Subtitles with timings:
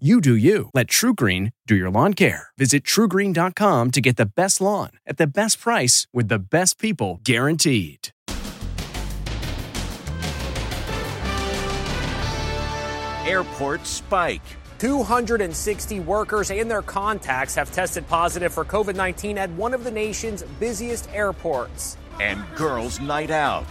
[0.00, 0.70] You do you.
[0.74, 2.48] Let TruGreen do your lawn care.
[2.58, 7.20] Visit trugreen.com to get the best lawn at the best price with the best people
[7.22, 8.08] guaranteed.
[13.24, 14.42] Airport spike.
[14.80, 19.92] 260 workers and their contacts have tested positive for COVID 19 at one of the
[19.92, 21.96] nation's busiest airports.
[22.20, 23.68] And girls' night out.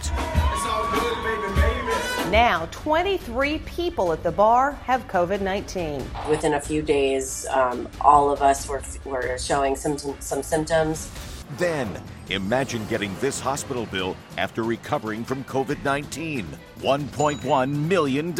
[2.34, 6.04] Now, 23 people at the bar have COVID 19.
[6.28, 11.12] Within a few days, um, all of us were, were showing some, some symptoms.
[11.58, 11.88] Then,
[12.30, 16.44] imagine getting this hospital bill after recovering from COVID 19
[16.80, 18.34] $1.1 million.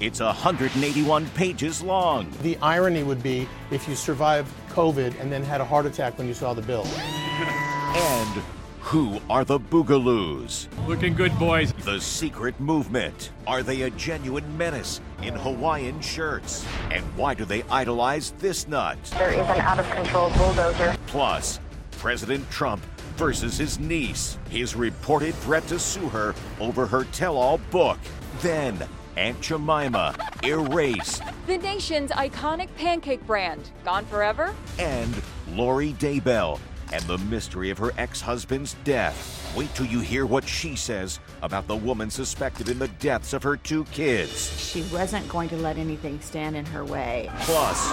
[0.00, 2.30] It's 181 pages long.
[2.42, 6.28] The irony would be if you survived COVID and then had a heart attack when
[6.28, 6.86] you saw the bill.
[6.86, 8.42] And
[8.88, 10.66] who are the Boogaloos?
[10.86, 11.74] Looking good, boys.
[11.74, 13.32] The secret movement.
[13.46, 16.64] Are they a genuine menace in Hawaiian shirts?
[16.90, 18.96] And why do they idolize this nut?
[19.18, 20.96] There is an out of control bulldozer.
[21.06, 21.60] Plus,
[21.98, 22.82] President Trump
[23.18, 27.98] versus his niece, his reported threat to sue her over her tell all book.
[28.40, 31.20] Then, Aunt Jemima, Erase.
[31.46, 34.54] The nation's iconic pancake brand, gone forever?
[34.78, 35.14] And
[35.52, 36.58] Lori Daybell
[36.92, 39.52] and the mystery of her ex husband's death.
[39.56, 43.42] Wait till you hear what she says about the woman suspected in the deaths of
[43.42, 44.50] her two kids.
[44.60, 47.30] She wasn't going to let anything stand in her way.
[47.40, 47.92] Plus,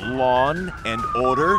[0.00, 1.56] lawn and order.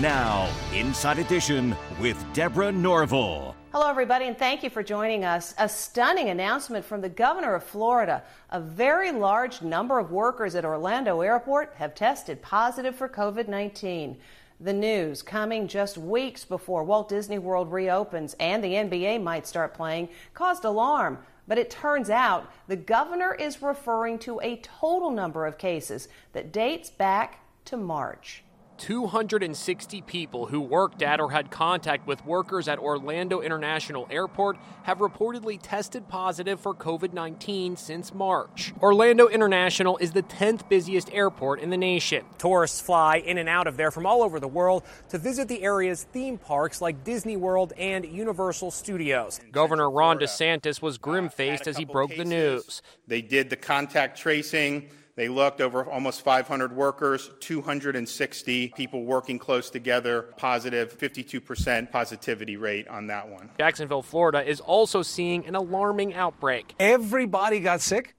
[0.00, 3.54] Now, Inside Edition with Deborah Norville.
[3.72, 5.54] Hello, everybody, and thank you for joining us.
[5.56, 8.22] A stunning announcement from the governor of Florida.
[8.50, 14.18] A very large number of workers at Orlando Airport have tested positive for COVID 19.
[14.60, 19.72] The news coming just weeks before Walt Disney World reopens and the NBA might start
[19.72, 21.16] playing caused alarm.
[21.48, 26.52] But it turns out the governor is referring to a total number of cases that
[26.52, 28.44] dates back to March.
[28.82, 34.98] 260 people who worked at or had contact with workers at Orlando International Airport have
[34.98, 38.74] reportedly tested positive for COVID 19 since March.
[38.82, 42.24] Orlando International is the 10th busiest airport in the nation.
[42.38, 45.62] Tourists fly in and out of there from all over the world to visit the
[45.62, 49.40] area's theme parks like Disney World and Universal Studios.
[49.52, 52.82] Governor Ron DeSantis was uh, grim faced as he broke the news.
[53.06, 54.90] They did the contact tracing.
[55.14, 62.88] They looked over almost 500 workers, 260 people working close together, positive, 52% positivity rate
[62.88, 63.50] on that one.
[63.58, 66.74] Jacksonville, Florida is also seeing an alarming outbreak.
[66.80, 68.14] Everybody got sick?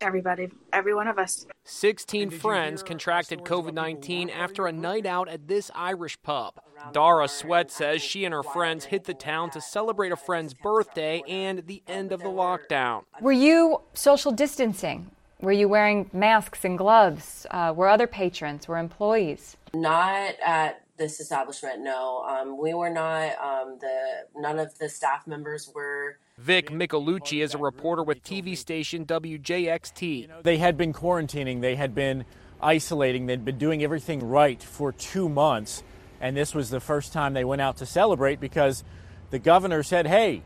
[0.00, 1.46] Everybody, every one of us.
[1.64, 6.60] 16 friends contracted COVID 19 after a night out at this Irish pub.
[6.92, 11.22] Dara Sweat says she and her friends hit the town to celebrate a friend's birthday
[11.26, 13.04] and the end of the lockdown.
[13.22, 15.10] Were you social distancing?
[15.44, 17.46] Were you wearing masks and gloves?
[17.50, 18.66] Uh, were other patrons?
[18.66, 19.58] Were employees?
[19.74, 21.80] Not at this establishment.
[21.80, 23.38] No, um, we were not.
[23.38, 26.16] Um, the none of the staff members were.
[26.38, 30.42] Vic Micolucci is a reporter with TV station WJXT.
[30.42, 31.60] They had been quarantining.
[31.60, 32.24] They had been
[32.62, 33.26] isolating.
[33.26, 35.82] They'd been doing everything right for two months,
[36.22, 38.82] and this was the first time they went out to celebrate because
[39.28, 40.40] the governor said, "Hey,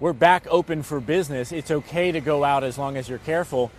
[0.00, 1.52] we're back open for business.
[1.52, 3.70] It's okay to go out as long as you're careful."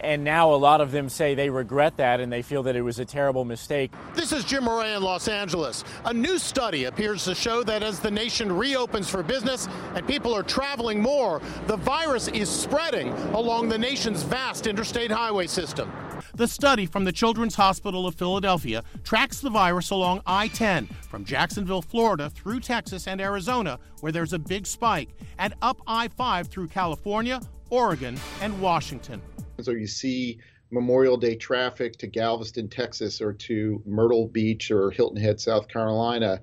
[0.00, 2.82] And now a lot of them say they regret that and they feel that it
[2.82, 3.92] was a terrible mistake.
[4.14, 5.84] This is Jim Moret in Los Angeles.
[6.06, 10.34] A new study appears to show that as the nation reopens for business and people
[10.34, 15.92] are traveling more, the virus is spreading along the nation's vast interstate highway system.
[16.34, 21.24] The study from the Children's Hospital of Philadelphia tracks the virus along I 10 from
[21.24, 26.48] Jacksonville, Florida through Texas and Arizona, where there's a big spike, and up I 5
[26.48, 29.20] through California, Oregon, and Washington
[29.68, 30.38] or you see
[30.70, 36.40] Memorial Day traffic to Galveston, Texas, or to Myrtle Beach or Hilton Head, South Carolina,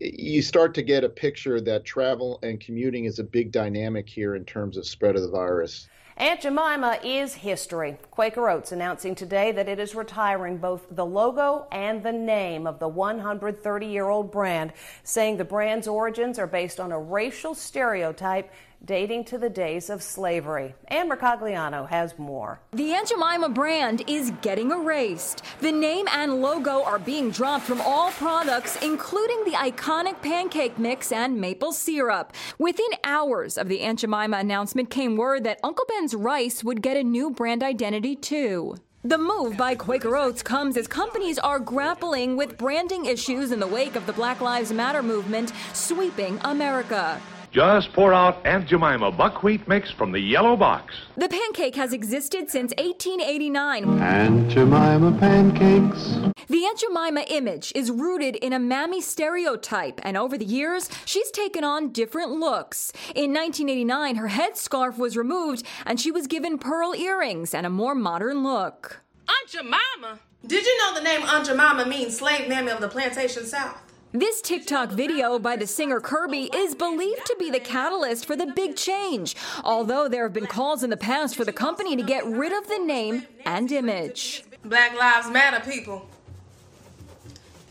[0.00, 4.34] you start to get a picture that travel and commuting is a big dynamic here
[4.34, 5.88] in terms of spread of the virus.
[6.18, 7.96] Aunt Jemima is history.
[8.10, 12.80] Quaker Oats announcing today that it is retiring both the logo and the name of
[12.80, 14.72] the 130 year old brand,
[15.04, 18.50] saying the brand's origins are based on a racial stereotype
[18.84, 20.74] dating to the days of slavery.
[20.88, 22.60] Ann Mercogliano has more.
[22.72, 25.42] The Aunt Jemima brand is getting erased.
[25.60, 31.12] The name and logo are being dropped from all products, including the iconic pancake mix
[31.12, 32.32] and maple syrup.
[32.58, 36.96] Within hours of the Aunt Jemima announcement came word that Uncle Ben's Rice would get
[36.96, 38.76] a new brand identity too.
[39.04, 43.66] The move by Quaker Oats comes as companies are grappling with branding issues in the
[43.66, 47.20] wake of the Black Lives Matter movement sweeping America.
[47.50, 50.94] Just pour out Aunt Jemima buckwheat mix from the yellow box.
[51.16, 54.02] The pancake has existed since 1889.
[54.02, 56.18] Aunt Jemima pancakes.
[56.48, 61.30] The Aunt Jemima image is rooted in a mammy stereotype, and over the years, she's
[61.30, 62.92] taken on different looks.
[63.14, 67.94] In 1989, her headscarf was removed, and she was given pearl earrings and a more
[67.94, 69.00] modern look.
[69.26, 70.20] Aunt Jemima?
[70.46, 73.87] Did you know the name Aunt Jemima means slave mammy of the plantation south?
[74.12, 78.46] This TikTok video by the singer Kirby is believed to be the catalyst for the
[78.46, 82.24] big change, although there have been calls in the past for the company to get
[82.24, 84.44] rid of the name and image.
[84.64, 86.08] Black Lives Matter, people.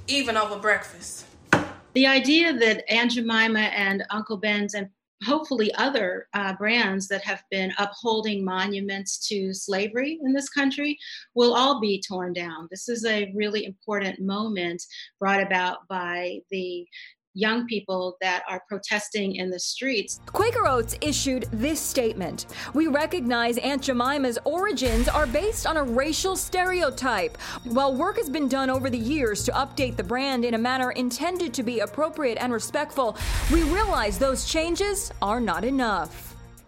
[0.07, 1.25] Even over breakfast.
[1.93, 4.89] The idea that Aunt Jemima and Uncle Ben's and
[5.25, 10.97] hopefully other uh, brands that have been upholding monuments to slavery in this country
[11.33, 12.67] will all be torn down.
[12.69, 14.83] This is a really important moment
[15.19, 16.87] brought about by the
[17.37, 20.19] young people that are protesting in the streets.
[20.25, 26.35] Quaker Oats issued this statement We recognize Aunt Jemima's origins are based on a racial
[26.35, 27.37] stereotype.
[27.63, 30.91] While work has been done over the years to update the brand in a manner
[30.91, 33.15] intended to be appropriate and respectful,
[33.53, 36.26] we realize those changes are not enough.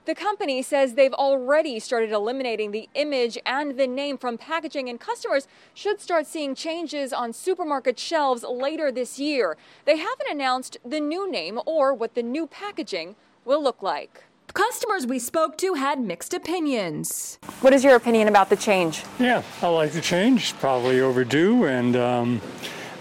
[0.09, 4.99] The company says they've already started eliminating the image and the name from packaging, and
[4.99, 9.55] customers should start seeing changes on supermarket shelves later this year.
[9.85, 14.23] They haven't announced the new name or what the new packaging will look like.
[14.55, 17.37] Customers we spoke to had mixed opinions.
[17.61, 19.03] What is your opinion about the change?
[19.19, 20.41] Yeah, I like the change.
[20.41, 22.41] It's probably overdue, and um,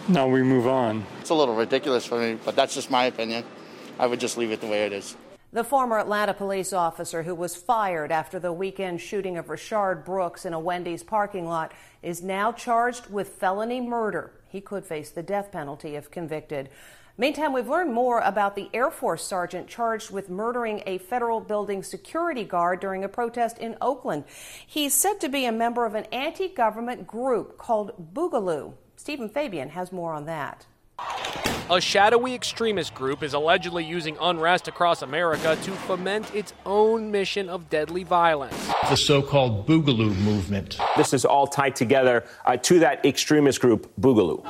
[0.09, 1.07] now we move on.
[1.21, 3.45] It's a little ridiculous for me, but that's just my opinion.
[3.99, 5.17] I would just leave it the way it is.
[5.51, 10.45] The former Atlanta police officer who was fired after the weekend shooting of Rayshard Brooks
[10.45, 11.73] in a Wendy's parking lot
[12.03, 14.33] is now charged with felony murder.
[14.51, 16.69] He could face the death penalty if convicted.
[17.17, 21.83] Meantime, we've learned more about the Air Force sergeant charged with murdering a federal building
[21.83, 24.25] security guard during a protest in Oakland.
[24.67, 28.75] He's said to be a member of an anti government group called Boogaloo.
[28.97, 30.67] Stephen Fabian has more on that.
[31.71, 37.51] A shadowy extremist group is allegedly using unrest across America to foment its own mission
[37.51, 38.73] of deadly violence.
[38.89, 40.79] The so called Boogaloo movement.
[40.97, 44.47] This is all tied together uh, to that extremist group, Boogaloo.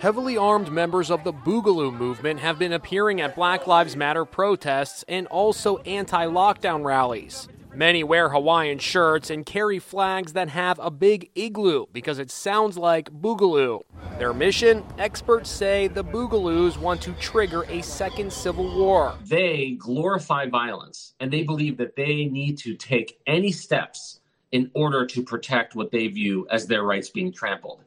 [0.00, 5.02] Heavily armed members of the Boogaloo movement have been appearing at Black Lives Matter protests
[5.08, 7.48] and also anti lockdown rallies.
[7.72, 12.76] Many wear Hawaiian shirts and carry flags that have a big igloo because it sounds
[12.76, 13.82] like Boogaloo.
[14.18, 14.84] Their mission?
[14.98, 19.14] Experts say the Boogaloos want to trigger a second civil war.
[19.24, 24.20] They glorify violence and they believe that they need to take any steps
[24.50, 27.84] in order to protect what they view as their rights being trampled.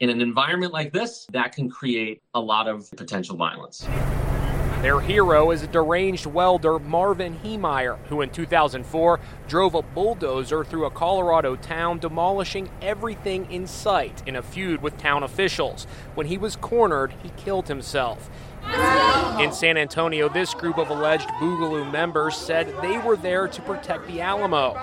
[0.00, 3.86] In an environment like this, that can create a lot of potential violence.
[4.84, 10.84] Their hero is a deranged welder, Marvin Heemeyer, who in 2004 drove a bulldozer through
[10.84, 15.86] a Colorado town, demolishing everything in sight in a feud with town officials.
[16.14, 18.28] When he was cornered, he killed himself.
[19.40, 24.06] In San Antonio, this group of alleged Boogaloo members said they were there to protect
[24.06, 24.76] the Alamo.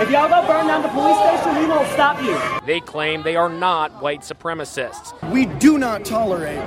[0.00, 2.38] If y'all go burn down the police station, we won't stop you.
[2.66, 5.12] They claim they are not white supremacists.
[5.30, 6.58] We do not tolerate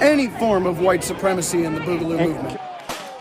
[0.00, 2.60] any form of white supremacy in the Boogaloo movement.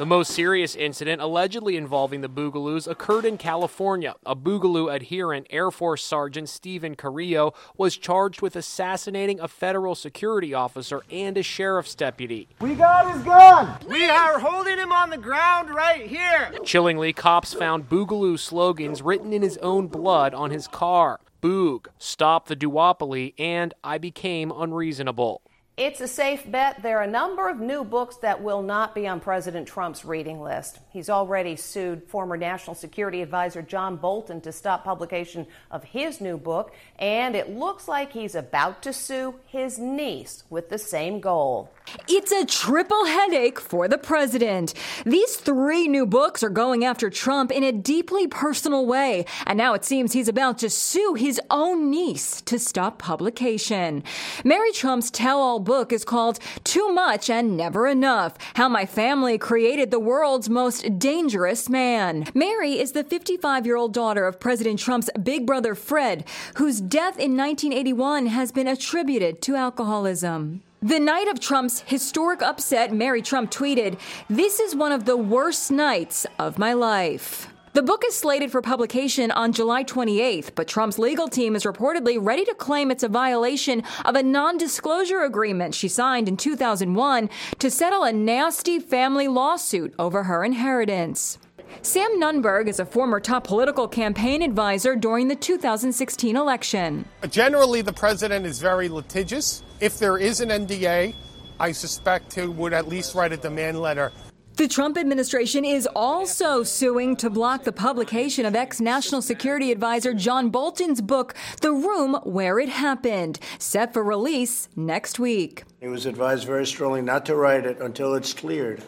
[0.02, 4.16] The most serious incident allegedly involving the Boogaloos occurred in California.
[4.26, 10.56] A Boogaloo adherent, Air Force Sergeant Steven Carrillo, was charged with assassinating a federal security
[10.56, 12.48] officer and a sheriff's deputy.
[12.62, 13.78] We got his gun!
[13.88, 16.52] We are holding him on the ground right here!
[16.64, 21.20] Chillingly, cops found Boogaloo slogans written in his own blood on his car.
[21.44, 25.44] Boog, stop the duopoly, and I became unreasonable.
[25.78, 29.08] It's a safe bet there are a number of new books that will not be
[29.08, 30.80] on President Trump's reading list.
[30.90, 36.38] He's already sued former National Security Advisor John Bolton to stop publication of his new
[36.38, 41.72] book, and it looks like he's about to sue his niece with the same goal.
[42.08, 44.74] It's a triple headache for the president.
[45.06, 49.74] These three new books are going after Trump in a deeply personal way, and now
[49.74, 54.04] it seems he's about to sue his own niece to stop publication.
[54.44, 59.38] Mary Trump's tell all book is called Too Much and Never Enough How My Family
[59.38, 62.26] Created the World's Most Dangerous Man.
[62.34, 67.20] Mary is the 55 year old daughter of President Trump's big brother Fred, whose death
[67.20, 70.64] in 1981 has been attributed to alcoholism.
[70.84, 74.00] The night of Trump's historic upset, Mary Trump tweeted,
[74.32, 77.48] This is one of the worst nights of my life.
[77.74, 82.18] The book is slated for publication on July 28th, but Trump's legal team is reportedly
[82.20, 87.30] ready to claim it's a violation of a non disclosure agreement she signed in 2001
[87.60, 91.38] to settle a nasty family lawsuit over her inheritance.
[91.82, 97.06] Sam Nunberg is a former top political campaign advisor during the 2016 election.
[97.30, 99.64] Generally, the president is very litigious.
[99.80, 101.16] If there is an NDA,
[101.60, 104.12] I suspect he would at least write a demand letter.
[104.58, 110.14] The Trump administration is also suing to block the publication of ex National Security Advisor
[110.14, 115.64] John Bolton's book, The Room Where It Happened, set for release next week.
[115.80, 118.84] He was advised very strongly not to write it until it's cleared.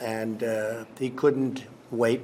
[0.00, 2.20] And uh, he couldn't wait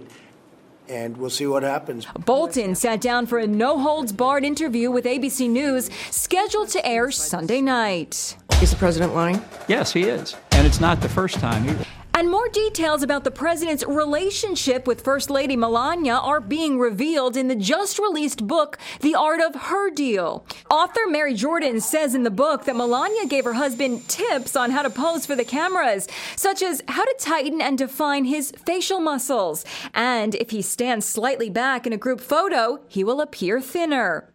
[0.89, 2.07] and we'll see what happens.
[2.25, 7.11] Bolton sat down for a no holds barred interview with ABC News, scheduled to air
[7.11, 8.37] Sunday night.
[8.63, 9.43] Is the president lying?
[9.69, 10.35] Yes, he is.
[10.53, 11.85] And it's not the first time either.
[12.19, 17.47] And more details about the president's relationship with First Lady Melania are being revealed in
[17.47, 20.45] the just released book, The Art of Her Deal.
[20.69, 24.83] Author Mary Jordan says in the book that Melania gave her husband tips on how
[24.83, 29.65] to pose for the cameras, such as how to tighten and define his facial muscles.
[29.95, 34.29] And if he stands slightly back in a group photo, he will appear thinner.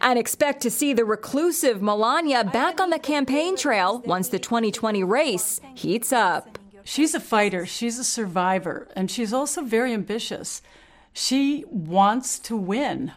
[0.00, 5.04] And expect to see the reclusive Melania back on the campaign trail once the 2020
[5.04, 6.58] race heats up.
[6.90, 10.62] She's a fighter, she's a survivor, and she's also very ambitious.
[11.12, 13.12] She wants to win.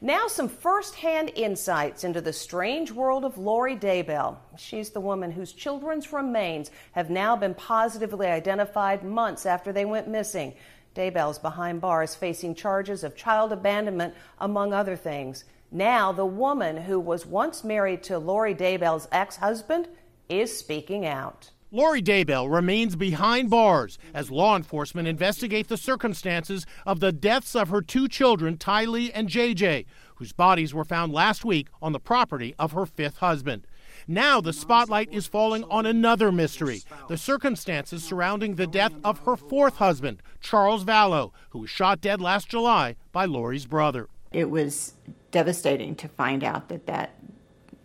[0.00, 4.38] Now, some firsthand insights into the strange world of Lori Daybell.
[4.58, 10.08] She's the woman whose children's remains have now been positively identified months after they went
[10.08, 10.54] missing.
[10.96, 15.44] Daybell's behind bars facing charges of child abandonment, among other things.
[15.70, 19.86] Now, the woman who was once married to Lori Daybell's ex husband
[20.28, 21.52] is speaking out.
[21.74, 27.70] Lori Daybell remains behind bars as law enforcement investigate the circumstances of the deaths of
[27.70, 29.86] her two children, Tylee and JJ,
[30.16, 33.66] whose bodies were found last week on the property of her fifth husband.
[34.06, 39.34] Now the spotlight is falling on another mystery the circumstances surrounding the death of her
[39.36, 44.08] fourth husband, Charles Vallow, who was shot dead last July by Lori's brother.
[44.30, 44.92] It was
[45.30, 47.14] devastating to find out that that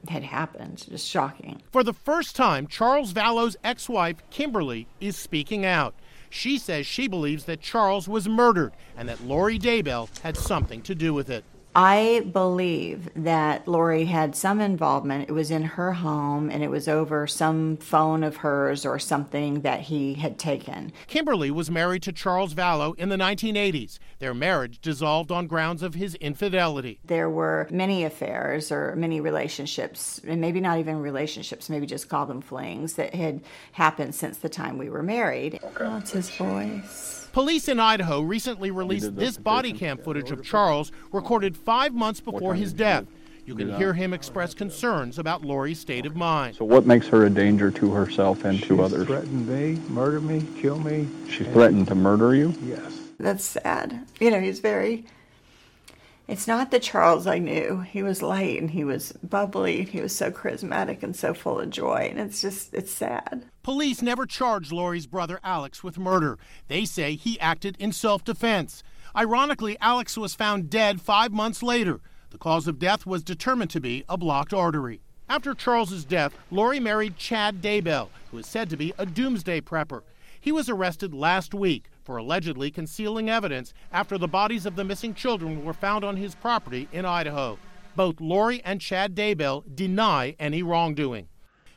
[0.09, 0.85] had happened.
[0.89, 1.61] Just shocking.
[1.71, 5.95] For the first time, Charles Vallow's ex wife, Kimberly, is speaking out.
[6.29, 10.95] She says she believes that Charles was murdered and that Lori Daybell had something to
[10.95, 11.45] do with it.
[11.75, 15.29] I believe that Lori had some involvement.
[15.29, 19.61] It was in her home and it was over some phone of hers or something
[19.61, 20.91] that he had taken.
[21.05, 23.99] Kimberly was married to Charles Vallow in the 1980s.
[24.19, 26.99] Their marriage dissolved on grounds of his infidelity.
[27.05, 32.25] There were many affairs or many relationships, and maybe not even relationships, maybe just call
[32.25, 33.41] them flings, that had
[33.73, 35.59] happened since the time we were married.
[35.79, 37.27] It's his voice.
[37.33, 42.55] Police in Idaho recently released this body cam footage of Charles recorded five months before
[42.55, 43.05] his death.
[43.45, 46.57] You can hear him express concerns about Lori's state of mind.
[46.57, 49.07] So, what makes her a danger to herself and to She's others?
[49.07, 51.07] threatened me, murder me, kill me.
[51.29, 52.53] She threatened to murder you?
[52.61, 52.99] Yes.
[53.19, 54.05] That's sad.
[54.19, 55.05] You know, he's very.
[56.27, 57.79] It's not the Charles I knew.
[57.89, 59.85] He was light and he was bubbly.
[59.85, 62.09] He was so charismatic and so full of joy.
[62.11, 63.45] And it's just, it's sad.
[63.63, 66.37] Police never charged Lori's brother Alex with murder.
[66.67, 68.83] They say he acted in self defense.
[69.17, 72.01] Ironically, Alex was found dead five months later.
[72.29, 75.01] The cause of death was determined to be a blocked artery.
[75.27, 80.03] After Charles's death, Lori married Chad Daybell, who is said to be a doomsday prepper.
[80.39, 85.15] He was arrested last week for allegedly concealing evidence after the bodies of the missing
[85.15, 87.57] children were found on his property in Idaho.
[87.95, 91.27] Both Lori and Chad Daybell deny any wrongdoing.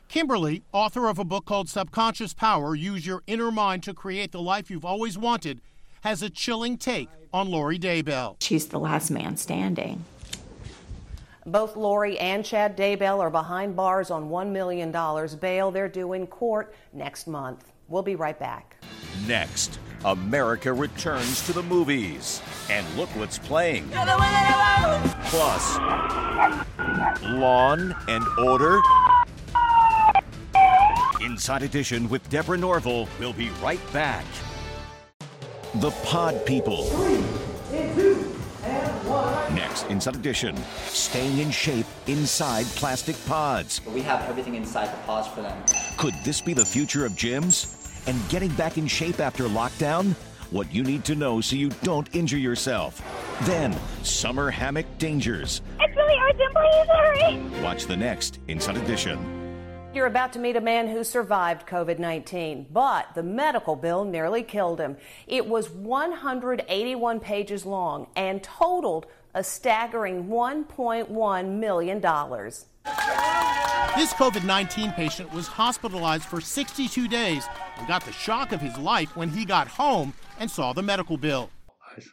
[0.07, 4.41] Kimberly, author of a book called Subconscious Power Use Your Inner Mind to Create the
[4.41, 5.61] Life You've Always Wanted,
[6.01, 8.35] has a chilling take on Lori Daybell.
[8.41, 10.03] She's the last man standing.
[11.45, 14.91] Both Lori and Chad Daybell are behind bars on $1 million
[15.39, 17.71] bail they're due in court next month.
[17.87, 18.75] We'll be right back.
[19.27, 22.41] Next, America returns to the movies.
[22.69, 23.89] And look what's playing.
[25.25, 25.77] Plus,
[27.23, 28.79] Lawn and Order.
[31.21, 34.25] Inside Edition with Deborah Norville We'll be right back.
[35.75, 36.83] The Pod People.
[36.83, 37.23] Three,
[37.95, 39.55] two, and one.
[39.55, 40.57] Next, Inside Edition.
[40.87, 43.79] Staying in shape inside plastic pods.
[43.87, 45.57] We have everything inside the pods for them.
[45.97, 47.77] Could this be the future of gyms?
[48.05, 50.13] And getting back in shape after lockdown?
[50.49, 53.01] What you need to know so you don't injure yourself.
[53.43, 53.73] Then,
[54.03, 55.61] summer hammock dangers.
[55.79, 57.63] It's really urgent, please hurry.
[57.63, 59.40] Watch the next Inside Edition.
[59.93, 64.41] You're about to meet a man who survived COVID 19, but the medical bill nearly
[64.41, 64.95] killed him.
[65.27, 71.99] It was 181 pages long and totaled a staggering $1.1 million.
[71.99, 72.65] This
[74.13, 77.45] COVID 19 patient was hospitalized for 62 days
[77.77, 81.17] and got the shock of his life when he got home and saw the medical
[81.17, 81.49] bill.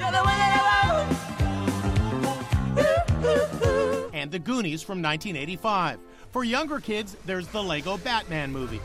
[4.23, 5.99] and The Goonies from 1985.
[6.31, 8.79] For younger kids, there's the Lego Batman movie.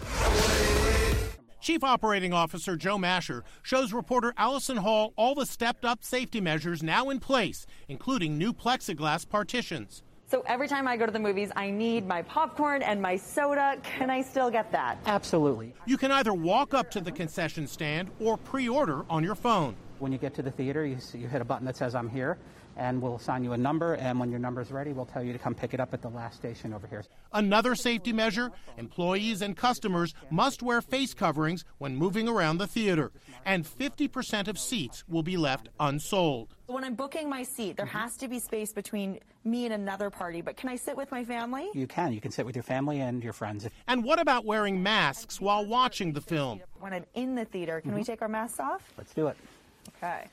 [1.61, 6.83] Chief Operating Officer Joe Masher shows reporter Allison Hall all the stepped up safety measures
[6.83, 10.03] now in place, including new plexiglass partitions.
[10.27, 13.77] So every time I go to the movies, I need my popcorn and my soda.
[13.85, 14.99] Can I still get that?
[15.07, 15.73] Absolutely.
[15.87, 19.77] You can either walk up to the concession stand or pre order on your phone.
[20.01, 22.09] When you get to the theater, you, see, you hit a button that says, I'm
[22.09, 22.39] here,
[22.79, 23.95] and we'll assign you a number.
[23.95, 26.01] And when your number is ready, we'll tell you to come pick it up at
[26.01, 27.05] the last station over here.
[27.33, 33.13] Another safety measure employees and customers must wear face coverings when moving around the theater,
[33.45, 36.55] and 50% of seats will be left unsold.
[36.67, 40.43] When I'm booking my seat, there has to be space between me and another party,
[40.43, 41.69] but can I sit with my family?
[41.75, 42.13] You can.
[42.13, 43.67] You can sit with your family and your friends.
[43.87, 46.61] And what about wearing masks while watching the film?
[46.79, 48.01] When I'm in the theater, can mm-hmm.
[48.01, 48.83] we take our masks off?
[48.97, 49.37] Let's do it.
[49.97, 50.29] Okay.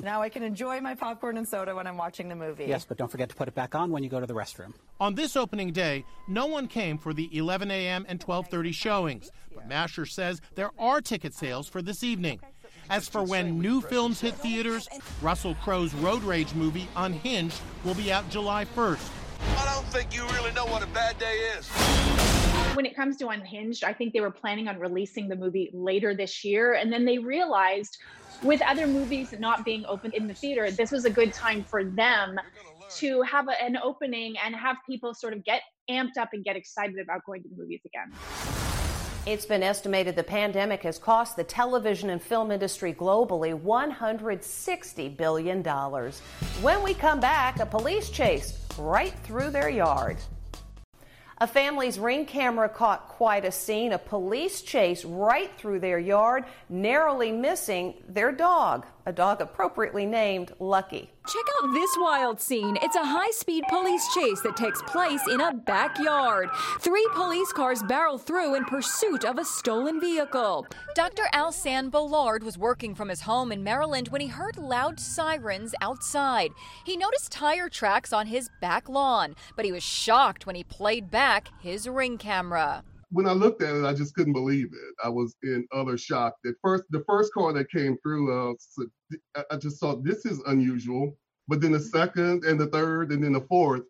[0.00, 2.64] So now I can enjoy my popcorn and soda when I'm watching the movie.
[2.64, 4.72] Yes, but don't forget to put it back on when you go to the restroom.
[4.98, 8.06] On this opening day, no one came for the 11 a.m.
[8.08, 12.40] and 12:30 showings, but Masher says there are ticket sales for this evening.
[12.88, 14.88] As for when new films hit theaters,
[15.20, 19.06] Russell Crowe's road rage movie Unhinged will be out July 1st.
[19.58, 22.39] I don't think you really know what a bad day is.
[22.74, 26.14] When it comes to Unhinged, I think they were planning on releasing the movie later
[26.14, 27.98] this year, and then they realized
[28.44, 31.84] with other movies not being open in the theater, this was a good time for
[31.84, 32.38] them
[32.96, 36.56] to have a, an opening and have people sort of get amped up and get
[36.56, 38.12] excited about going to the movies again.
[39.26, 45.62] It's been estimated the pandemic has cost the television and film industry globally $160 billion.
[46.62, 50.16] When we come back, a police chase right through their yard.
[51.42, 56.44] A family's ring camera caught quite a scene, a police chase right through their yard,
[56.68, 61.10] narrowly missing their dog, a dog appropriately named Lucky.
[61.26, 62.76] Check out this wild scene.
[62.82, 66.48] It's a high speed police chase that takes place in a backyard.
[66.80, 70.66] Three police cars barrel through in pursuit of a stolen vehicle.
[70.94, 71.24] Dr.
[71.32, 76.50] Alsan Bollard was working from his home in Maryland when he heard loud sirens outside.
[76.84, 81.10] He noticed tire tracks on his back lawn, but he was shocked when he played
[81.10, 84.94] back his ring camera when I looked at it, I just couldn't believe it.
[85.04, 86.36] I was in utter shock.
[86.46, 88.54] At first, the first car that came through, uh,
[89.50, 91.16] I just thought this is unusual.
[91.48, 93.82] But then the second and the third and then the fourth,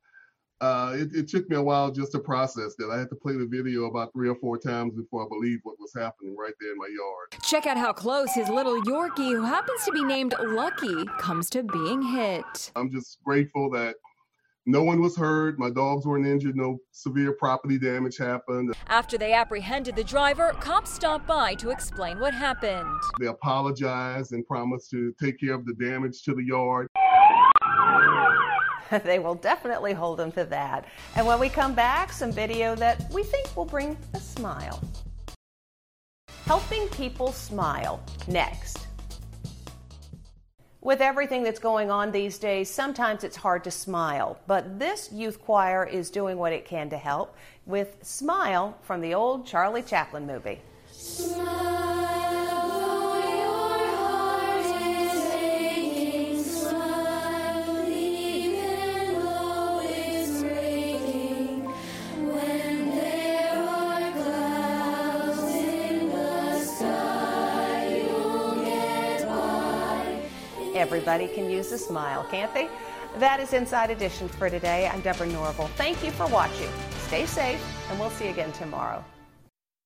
[0.63, 2.91] uh, it, it, took me a while just to process that.
[2.91, 5.77] I had to play the video about three or four times before I believed what
[5.79, 7.43] was happening right there in my yard.
[7.43, 11.63] Check out how close his little Yorkie, who happens to be named Lucky, comes to
[11.63, 12.73] being hit.
[12.77, 13.97] I'm just grateful that
[14.67, 15.59] no one was hurt.
[15.59, 16.57] My dogs weren't injured.
[16.57, 18.75] No severe property damage happened.
[18.89, 22.89] After they apprehended the driver, cops stopped by to explain what happened.
[23.19, 26.89] They apologized and promised to take care of the damage to the yard.
[29.05, 30.85] they will definitely hold them to that.
[31.17, 34.81] And when we come back, some video that we think will bring a smile.
[36.45, 38.90] Helping people smile next.
[40.83, 45.43] With everything that's going on these days, sometimes it's hard to smile, but this youth
[45.43, 50.27] choir is doing what it can to help with Smile from the old Charlie Chaplin
[50.27, 50.61] movie.
[50.91, 51.70] Smile.
[71.01, 72.69] Everybody can use a smile, can't they?
[73.17, 74.87] That is Inside Edition for today.
[74.87, 75.71] I'm Deborah Norville.
[75.77, 76.69] Thank you for watching.
[77.07, 77.59] Stay safe,
[77.89, 79.03] and we'll see you again tomorrow.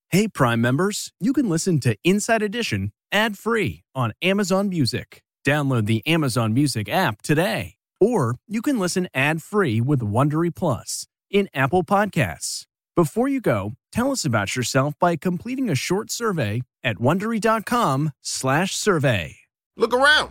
[0.08, 5.22] Hey, Prime members, you can listen to Inside Edition ad free on Amazon Music.
[5.46, 7.76] Download the Amazon Music app today.
[8.00, 12.64] Or you can listen ad free with Wondery Plus in Apple Podcasts.
[12.96, 19.36] Before you go, tell us about yourself by completing a short survey at wondery.com/survey.
[19.76, 20.30] Look around.